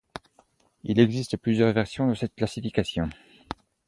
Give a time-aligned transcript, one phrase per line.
[0.83, 3.07] Il existe plusieurs versions de cette classification.